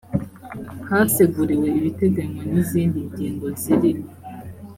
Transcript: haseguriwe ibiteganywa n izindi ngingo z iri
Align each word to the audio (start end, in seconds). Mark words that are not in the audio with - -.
haseguriwe 0.89 1.67
ibiteganywa 1.79 2.43
n 2.51 2.53
izindi 2.61 2.97
ngingo 3.09 3.45
z 3.61 3.63
iri 3.73 3.91